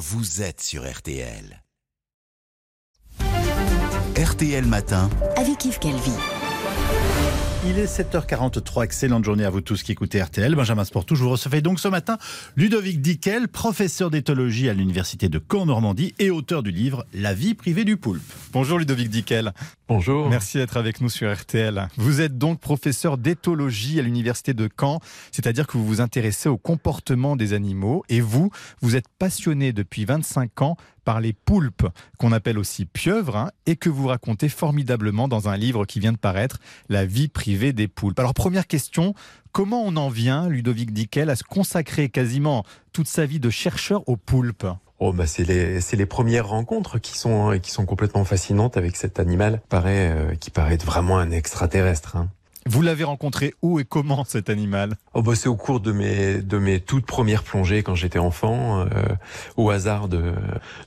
[0.00, 1.62] vous êtes sur RTL.
[4.16, 5.10] RTL Matin.
[5.36, 6.12] avec Yves Calvi.
[7.66, 10.54] Il est 7h43, excellente journée à vous tous qui écoutez RTL.
[10.54, 12.16] Benjamin Sportou, je vous recevais donc ce matin
[12.56, 17.84] Ludovic Dickel, professeur d'éthologie à l'université de Caen-Normandie et auteur du livre La vie privée
[17.84, 18.32] du poulpe.
[18.52, 19.52] Bonjour Ludovic Dickel.
[19.86, 20.28] Bonjour.
[20.28, 21.86] Merci d'être avec nous sur RTL.
[21.96, 24.98] Vous êtes donc professeur d'éthologie à l'université de Caen,
[25.30, 28.50] c'est-à-dire que vous vous intéressez au comportement des animaux et vous,
[28.80, 31.86] vous êtes passionné depuis 25 ans par les poulpes,
[32.18, 36.12] qu'on appelle aussi pieuvres, hein, et que vous racontez formidablement dans un livre qui vient
[36.12, 38.18] de paraître, La vie privée des poulpes.
[38.18, 39.14] Alors première question,
[39.52, 44.08] comment on en vient, Ludovic Dickel, à se consacrer quasiment toute sa vie de chercheur
[44.08, 44.66] aux poulpes?
[45.02, 48.96] Oh bah c'est les c'est les premières rencontres qui sont qui sont complètement fascinantes avec
[48.96, 52.16] cet animal paraît euh, qui paraît être vraiment un extraterrestre.
[52.16, 52.28] Hein.
[52.66, 54.96] Vous l'avez rencontré où et comment cet animal?
[55.14, 58.80] Oh bah c'est au cours de mes de mes toutes premières plongées quand j'étais enfant,
[58.80, 58.86] euh,
[59.56, 60.34] au hasard de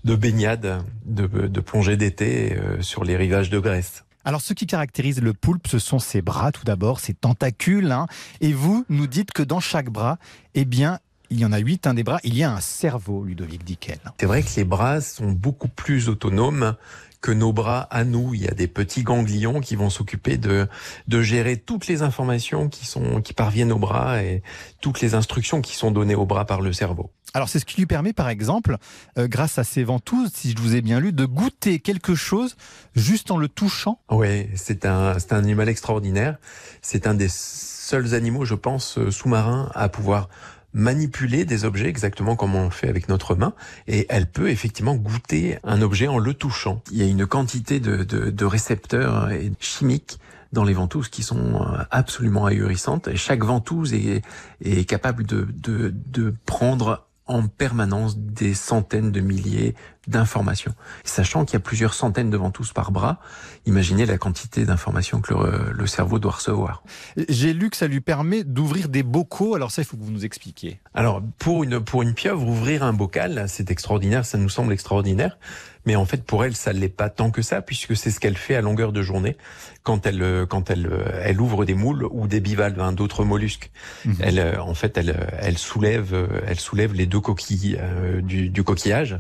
[0.04, 4.06] de baignade, de, de plongée d'été euh, sur les rivages de Grèce.
[4.26, 7.92] Alors, ce qui caractérise le poulpe, ce sont ses bras, tout d'abord, ses tentacules.
[7.92, 8.08] Hein.
[8.40, 10.18] Et vous nous dites que dans chaque bras,
[10.54, 13.24] eh bien, il y en a huit, un des bras, il y a un cerveau,
[13.24, 14.00] Ludovic Dickel.
[14.20, 16.76] C'est vrai que les bras sont beaucoup plus autonomes
[17.22, 18.34] que nos bras à nous.
[18.36, 20.68] Il y a des petits ganglions qui vont s'occuper de,
[21.08, 24.44] de gérer toutes les informations qui sont, qui parviennent aux bras et
[24.82, 27.10] toutes les instructions qui sont données aux bras par le cerveau.
[27.34, 28.78] Alors c'est ce qui lui permet par exemple,
[29.18, 32.56] euh, grâce à ses ventouses, si je vous ai bien lu, de goûter quelque chose
[32.96, 34.00] juste en le touchant.
[34.12, 36.38] Oui, c'est un, c'est un animal extraordinaire.
[36.84, 40.30] C'est un des seuls animaux, je pense, euh, sous-marins à pouvoir
[40.74, 43.54] manipuler des objets exactement comme on le fait avec notre main
[43.88, 46.82] et elle peut effectivement goûter un objet en le touchant.
[46.92, 49.30] Il y a une quantité de, de, récepteurs
[49.60, 50.20] chimiques
[50.52, 54.22] dans les ventouses qui sont euh, absolument ahurissantes et chaque ventouse est,
[54.64, 59.76] est capable de, de, de prendre en permanence des centaines de milliers
[60.08, 60.74] d'informations.
[61.06, 63.20] Sachant qu'il y a plusieurs centaines de ventouses par bras,
[63.66, 66.84] imaginez la quantité d'informations que le, le, cerveau doit recevoir.
[67.30, 70.12] J'ai lu que ça lui permet d'ouvrir des bocaux, alors ça il faut que vous
[70.12, 70.82] nous expliquiez.
[70.94, 75.38] Alors pour une, pour une pieuvre, ouvrir un bocal, c'est extraordinaire, ça nous semble extraordinaire,
[75.86, 78.38] mais en fait pour elle ça l'est pas tant que ça, puisque c'est ce qu'elle
[78.38, 79.38] fait à longueur de journée
[79.84, 80.90] quand elle, quand elle,
[81.22, 83.70] elle ouvre des moules ou des bivalves, hein, d'autres mollusques.
[84.06, 84.12] Mmh.
[84.22, 86.16] Elle, en fait, elle, elle soulève,
[86.48, 89.20] elle soulève les deux coquilles euh, du, du coquillage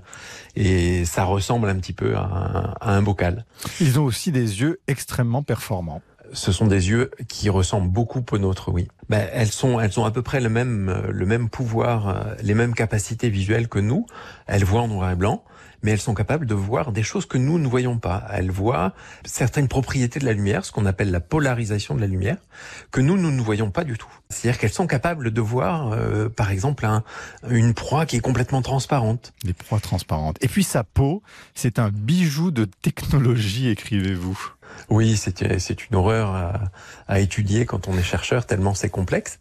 [0.55, 3.45] et ça ressemble un petit peu à un, à un, bocal.
[3.81, 6.01] Ils ont aussi des yeux extrêmement performants.
[6.33, 8.87] Ce sont des yeux qui ressemblent beaucoup aux nôtres, oui.
[9.09, 12.73] Ben, elles sont, elles ont à peu près le même, le même pouvoir, les mêmes
[12.73, 14.05] capacités visuelles que nous.
[14.47, 15.43] Elles voient en noir et blanc
[15.83, 18.25] mais elles sont capables de voir des choses que nous ne voyons pas.
[18.31, 18.93] Elles voient
[19.25, 22.37] certaines propriétés de la lumière, ce qu'on appelle la polarisation de la lumière,
[22.91, 24.11] que nous, nous ne voyons pas du tout.
[24.29, 27.03] C'est-à-dire qu'elles sont capables de voir, euh, par exemple, un,
[27.49, 29.33] une proie qui est complètement transparente.
[29.43, 30.37] Des proies transparentes.
[30.41, 31.21] Et puis sa peau,
[31.53, 34.53] c'est un bijou de technologie, écrivez-vous.
[34.89, 36.61] Oui, c'est une horreur à,
[37.07, 39.39] à, étudier quand on est chercheur, tellement c'est complexe.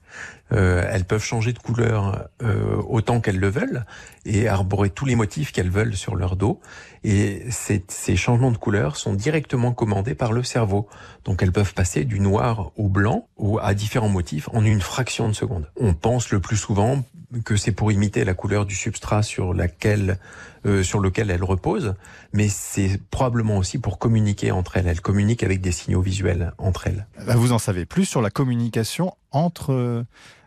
[0.53, 3.87] Euh, elles peuvent changer de couleur euh, autant qu'elles le veulent
[4.27, 6.61] et arborer tous les motifs qu'elles veulent sur leur dos.
[7.05, 10.89] Et ces, ces changements de couleur sont directement commandés par le cerveau.
[11.25, 15.29] Donc elles peuvent passer du noir au blanc ou à différents motifs en une fraction
[15.29, 15.71] de seconde.
[15.77, 17.03] On pense le plus souvent
[17.45, 21.95] que c'est pour imiter la couleur du substrat sur euh, lequel elles reposent,
[22.33, 24.87] mais c'est probablement aussi pour communiquer entre elles.
[24.87, 27.07] Elles communiquent avec des signaux visuels entre elles.
[27.37, 30.05] Vous en savez plus sur la communication entre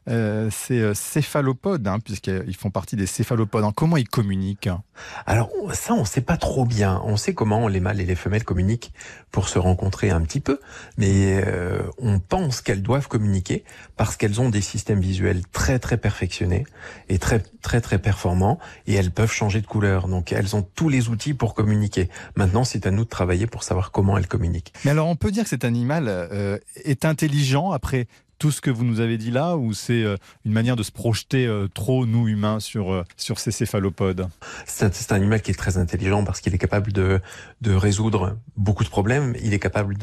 [0.07, 3.65] euh, ces euh, céphalopodes, hein, puisqu'ils font partie des céphalopodes.
[3.75, 4.69] Comment ils communiquent?
[5.25, 7.01] Alors ça, on ne sait pas trop bien.
[7.05, 8.91] On sait comment les mâles et les femelles communiquent
[9.31, 10.59] pour se rencontrer un petit peu,
[10.97, 13.65] mais euh, on pense qu'elles doivent communiquer
[13.97, 16.65] parce qu'elles ont des systèmes visuels très très perfectionnés
[17.09, 20.07] et très très très performants, et elles peuvent changer de couleur.
[20.07, 22.09] Donc elles ont tous les outils pour communiquer.
[22.35, 24.73] Maintenant, c'est à nous de travailler pour savoir comment elles communiquent.
[24.85, 28.07] Mais alors, on peut dire que cet animal euh, est intelligent après
[28.37, 30.91] tout ce que vous nous avez dit là ou c'est euh, une manière de se
[30.91, 34.27] projeter euh, trop, nous humains, sur, euh, sur ces céphalopodes
[34.65, 37.21] C'est un, un, animal qui est très intelligent parce qu'il est capable de,
[37.61, 39.95] de résoudre beaucoup de problèmes, il est capable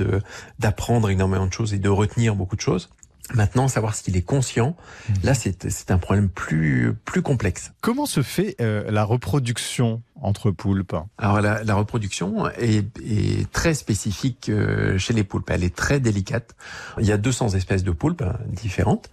[0.58, 2.88] d'apprendre énormément de choses et de retenir beaucoup de choses.
[3.34, 4.76] Maintenant, savoir s'il est conscient,
[5.08, 5.12] mmh.
[5.22, 7.72] là, c'est un problème plus, plus complexe.
[7.80, 10.02] Comment se fait euh, la reproduction?
[10.22, 15.50] Entre poulpes Alors, la, la reproduction est, est, très spécifique euh, chez les poulpes.
[15.50, 16.54] Elle est très délicate.
[16.98, 19.10] Il y a 200 espèces de poulpes hein, différentes.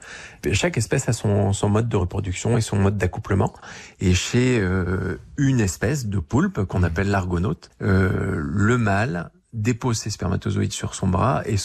[0.54, 3.54] Chaque espèce a son, son, mode de reproduction et son mode d'accouplement.
[4.00, 10.12] Et chez euh, une espèce de poulpe qu'on appelle l'argonaute, euh, le mâle dépose ses
[10.12, 11.56] spermatozoïdes sur son bras et,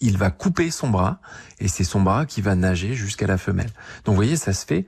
[0.00, 1.20] il va couper son bras
[1.60, 3.70] et c'est son bras qui va nager jusqu'à la femelle.
[4.04, 4.86] Donc vous voyez, ça se fait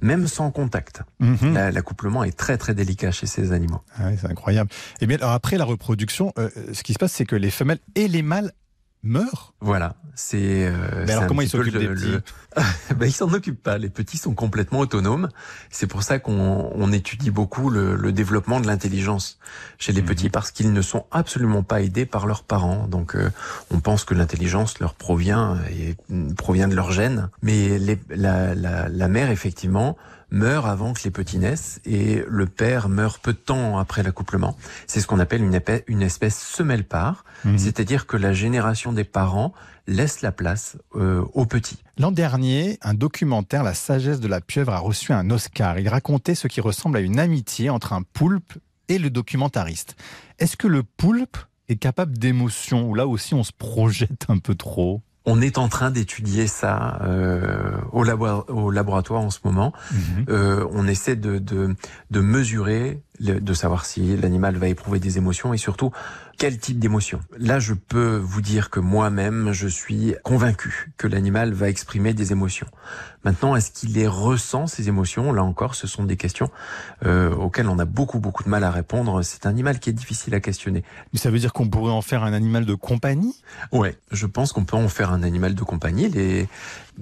[0.00, 1.02] même sans contact.
[1.20, 1.54] Mhm.
[1.54, 3.80] La- L'accouplement est très très délicat chez ces animaux.
[3.98, 4.70] Ah oui, c'est incroyable.
[5.00, 7.80] Et bien, alors après la reproduction, euh, ce qui se passe, c'est que les femelles
[7.94, 8.52] et les mâles
[9.02, 9.54] meurent.
[9.60, 10.66] Voilà, c'est.
[10.66, 12.22] euh, alors comment ils s'occupent le- des le-
[12.96, 13.78] ben, Ils s'en occupent pas.
[13.78, 15.28] Les petits sont complètement autonomes.
[15.70, 19.38] C'est pour ça qu'on on étudie beaucoup le, le développement de l'intelligence
[19.78, 20.08] chez les Mhm.
[20.08, 22.86] petits parce qu'ils ne sont absolument pas aidés par leurs parents.
[22.88, 23.30] Donc euh,
[23.70, 25.96] on pense que l'intelligence leur provient et
[26.36, 29.96] provient de leurs gènes, mais les- la, la, la mère effectivement
[30.30, 34.56] meurt avant que les petits naissent et le père meurt peu de temps après l'accouplement.
[34.86, 37.58] C'est ce qu'on appelle une, espèce semelle-part, Mhm.
[37.58, 39.54] c'est-à-dire que la génération des parents
[39.86, 41.78] laisse la place euh, aux petits.
[41.98, 45.78] L'an dernier, un documentaire, La sagesse de la pieuvre, a reçu un Oscar.
[45.78, 48.52] Il racontait ce qui ressemble à une amitié entre un poulpe
[48.88, 49.96] et le documentariste.
[50.38, 51.36] Est-ce que le poulpe
[51.68, 55.02] est capable d'émotion ou là aussi on se projette un peu trop?
[55.30, 59.74] On est en train d'étudier ça euh, au, labo- au laboratoire en ce moment.
[60.30, 61.76] Euh, on essaie de, de,
[62.10, 65.90] de mesurer, de savoir si l'animal va éprouver des émotions et surtout
[66.38, 67.20] quel type d'émotion.
[67.36, 72.30] Là, je peux vous dire que moi-même, je suis convaincu que l'animal va exprimer des
[72.30, 72.68] émotions.
[73.24, 75.32] Maintenant, est-ce qu'il les ressent, ces émotions?
[75.32, 76.48] Là encore, ce sont des questions
[77.04, 79.20] euh, auxquelles on a beaucoup, beaucoup de mal à répondre.
[79.22, 80.84] C'est un animal qui est difficile à questionner.
[81.12, 83.34] Mais ça veut dire qu'on pourrait en faire un animal de compagnie?
[83.72, 86.08] Ouais, je pense qu'on peut en faire un animal de compagnie.
[86.08, 86.48] Les...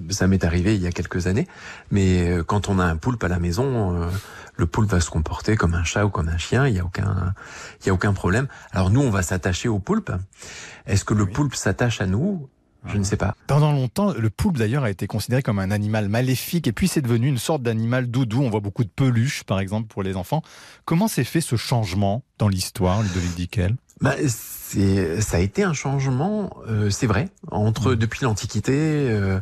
[0.09, 1.47] Ça m'est arrivé il y a quelques années,
[1.89, 4.09] mais euh, quand on a un poulpe à la maison, euh,
[4.55, 6.67] le poulpe va se comporter comme un chat ou comme un chien.
[6.67, 7.33] Il y a aucun,
[7.81, 8.47] il y a aucun problème.
[8.71, 10.11] Alors nous, on va s'attacher au poulpe.
[10.85, 12.47] Est-ce que le poulpe s'attache à nous?
[12.85, 13.35] Je ne sais pas.
[13.47, 17.01] Pendant longtemps, le poulpe d'ailleurs a été considéré comme un animal maléfique et puis c'est
[17.01, 18.41] devenu une sorte d'animal doudou.
[18.43, 20.41] On voit beaucoup de peluches par exemple pour les enfants.
[20.85, 23.75] Comment s'est fait ce changement dans l'histoire, Ludovic Dickel?
[23.99, 27.95] Bah, c'est, ça a été un changement, euh, c'est vrai, entre Mhm.
[27.95, 29.39] depuis l'Antiquité euh,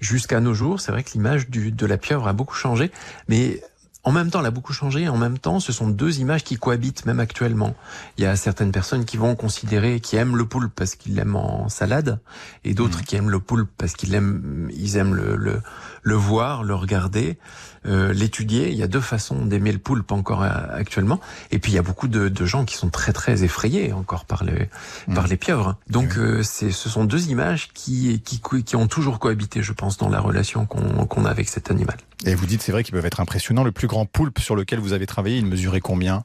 [0.00, 0.80] jusqu'à nos jours.
[0.80, 2.90] C'est vrai que l'image du, de la pieuvre a beaucoup changé,
[3.28, 3.60] mais
[4.02, 5.08] en même temps, elle a beaucoup changé.
[5.08, 7.74] En même temps, ce sont deux images qui cohabitent même actuellement.
[8.16, 11.36] Il y a certaines personnes qui vont considérer, qui aiment le poulpe parce qu'ils l'aiment
[11.36, 12.18] en salade,
[12.64, 13.04] et d'autres Mhm.
[13.04, 15.60] qui aiment le poulpe parce qu'ils aiment, ils aiment le, le,
[16.02, 17.38] le voir, le regarder,
[17.86, 18.70] euh, l'étudier.
[18.70, 21.20] Il y a deux façons d'aimer le poulpe encore euh, actuellement.
[21.50, 24.24] Et puis il y a beaucoup de, de gens qui sont très très effrayés encore
[24.24, 24.68] par les
[25.08, 25.14] Mhm.
[25.14, 25.76] par les pieuvres.
[25.88, 29.96] Donc euh, c'est ce sont deux images qui, qui qui ont toujours cohabité, je pense,
[29.96, 31.96] dans la relation qu'on qu'on a avec cet animal.
[32.26, 33.64] Et vous dites c'est vrai qu'ils peuvent être impressionnants.
[33.64, 36.24] Le plus grand poulpe sur lequel vous avez travaillé, il mesurait combien?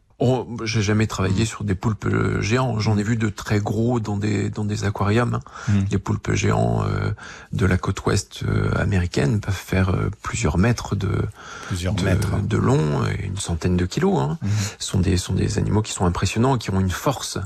[0.63, 2.79] J'ai jamais travaillé sur des poulpes euh, géants.
[2.79, 5.39] J'en ai vu de très gros dans des dans des aquariums.
[5.67, 5.85] Mhm.
[5.91, 7.11] Les poulpes géants euh,
[7.51, 11.23] de la côte ouest euh, américaine peuvent faire euh, plusieurs mètres de
[11.67, 12.37] Plusieurs de, mètres.
[12.41, 14.19] de long, et une centaine de kilos.
[14.19, 14.37] Hein.
[14.41, 14.49] Mhm.
[14.79, 17.37] Ce sont des, sont des animaux qui sont impressionnants, qui ont une force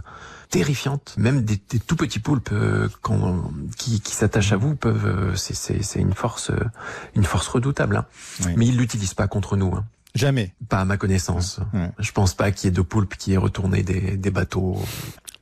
[0.50, 1.14] terrifiante.
[1.18, 5.36] Même des, des tout petits poulpes euh, quand, qui, qui s'attachent à vous peuvent, euh,
[5.36, 6.56] c'est, c'est, c'est une force, euh,
[7.16, 7.98] une force redoutable.
[7.98, 8.06] hein.
[8.46, 8.54] Oui.
[8.58, 9.86] Mais ils l'utilisent pas contre nous, hein.
[10.16, 10.54] Jamais.
[10.70, 11.60] pas à ma connaissance.
[11.74, 11.92] Ouais.
[12.00, 14.82] Je pense pas qu'il y ait de poulpes qui aient retourné des, des bateaux.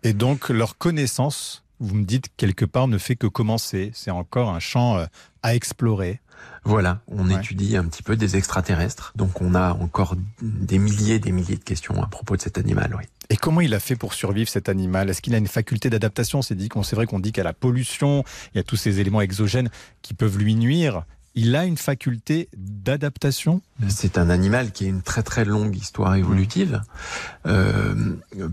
[0.04, 3.92] Et donc leur connaissance, vous me dites quelque part, ne fait que commencer.
[3.94, 5.06] C'est encore un champ euh,
[5.44, 6.20] à explorer.
[6.64, 7.36] Voilà, on Ouais.
[7.36, 9.14] étudie un petit peu des extraterrestres.
[9.16, 12.94] Donc on a encore des milliers, des milliers de questions à propos de cet animal.
[12.98, 13.06] Oui.
[13.30, 15.10] Et comment il a fait pour survivre cet animal?
[15.10, 16.42] Est-ce qu'il a une faculté d'adaptation?
[16.42, 18.24] C'est dit qu'on c'est vrai qu'on dit qu'à la pollution,
[18.54, 19.70] il y a tous ces éléments exogènes
[20.02, 21.04] qui peuvent lui nuire.
[21.40, 26.16] Il a une faculté d'adaptation C'est un animal qui a une très très longue histoire
[26.16, 26.82] évolutive,
[27.46, 27.94] euh,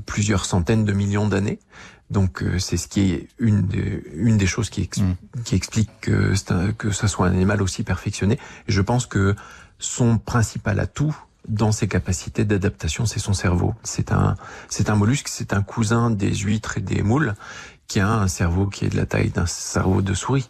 [0.05, 1.59] plusieurs centaines de millions d'années.
[2.11, 5.15] Donc euh, c'est ce qui est une des, une des choses qui, ex- Mm.
[5.45, 8.35] qui explique que, un- que ça soit un animal aussi perfectionné.
[8.69, 9.35] Et je pense que
[9.79, 11.17] son principal atout
[11.49, 13.75] dans ses capacités d'adaptation, c'est son cerveau.
[13.83, 14.37] C'est un,
[14.69, 17.35] c'est un mollusque, c'est un cousin des huîtres et des moules
[17.87, 20.49] qui a un cerveau qui est de la taille d'un cerveau de souris.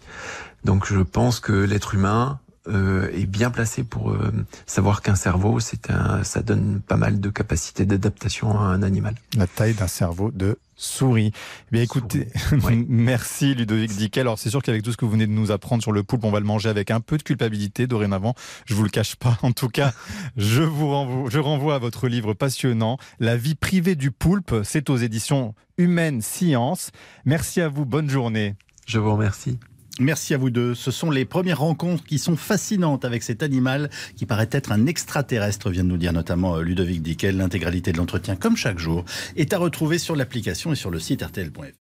[0.65, 4.33] Donc je pense que l'être humain euh, est bien placé pour euh,
[4.65, 9.15] savoir qu'un cerveau, c'est un, ça donne pas mal de capacités d'adaptation à un animal.
[9.37, 11.33] La taille d'un cerveau de souris.
[11.35, 12.29] Eh Bien écoutez,
[12.89, 14.23] merci Ludovic Dickel.
[14.23, 16.25] Alors c'est sûr qu'avec tout ce que vous venez de nous apprendre sur le poulpe,
[16.25, 18.35] on va le manger avec un peu de culpabilité dorénavant.
[18.65, 19.39] Je vous le cache pas.
[19.43, 19.93] En tout cas,
[20.39, 24.55] je vous renvoie, je renvoie à votre livre passionnant, La vie privée du poulpe.
[24.65, 26.93] C'est aux éditions Humaine Science.
[27.27, 27.85] Merci à vous.
[27.85, 28.55] Bonne journée.
[28.87, 29.59] Je vous remercie.
[30.01, 30.75] Merci à vous deux.
[30.75, 34.87] Ce sont les premières rencontres qui sont fascinantes avec cet animal qui paraît être un
[34.87, 37.37] extraterrestre, vient de nous dire notamment euh, Ludovic Dickel.
[37.37, 39.05] L'intégralité de l'entretien, comme chaque jour,
[39.37, 41.84] est à retrouver sur l'application et sur le site rtl.fr.